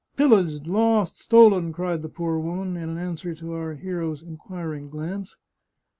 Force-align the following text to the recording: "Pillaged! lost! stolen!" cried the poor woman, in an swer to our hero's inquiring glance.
"Pillaged! 0.17 0.65
lost! 0.65 1.19
stolen!" 1.19 1.71
cried 1.73 2.01
the 2.01 2.09
poor 2.09 2.39
woman, 2.39 2.75
in 2.75 2.97
an 2.97 3.15
swer 3.17 3.37
to 3.37 3.53
our 3.53 3.75
hero's 3.75 4.23
inquiring 4.23 4.87
glance. 4.89 5.37